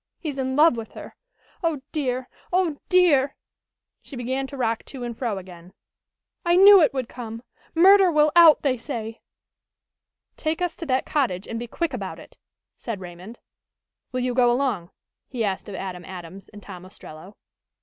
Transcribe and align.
He's 0.17 0.39
in 0.39 0.55
love 0.55 0.77
with 0.77 0.93
her. 0.93 1.15
Oh, 1.63 1.83
dear! 1.91 2.27
Oh, 2.51 2.75
dear!" 2.89 3.35
she 4.01 4.15
began 4.15 4.47
to 4.47 4.57
rock 4.57 4.83
to 4.85 5.03
and 5.03 5.15
fro 5.15 5.37
again. 5.37 5.73
"I 6.43 6.55
knew 6.55 6.81
it 6.81 6.91
would 6.91 7.07
come! 7.07 7.43
Murder 7.75 8.09
will 8.11 8.31
out, 8.35 8.63
they 8.63 8.77
say!" 8.77 9.21
"Take 10.37 10.59
us 10.59 10.75
to 10.77 10.87
that 10.87 11.05
cottage 11.05 11.47
and 11.47 11.59
be 11.59 11.67
quick 11.67 11.93
about 11.93 12.17
it," 12.17 12.39
said 12.77 12.99
Raymond. 12.99 13.37
"Will 14.11 14.21
you 14.21 14.33
go 14.33 14.49
along?" 14.51 14.89
he 15.27 15.43
asked 15.45 15.69
of 15.69 15.75
Adam 15.75 16.03
Adams 16.03 16.49
and 16.49 16.63
Tom 16.63 16.83
Ostrello. 16.83 17.35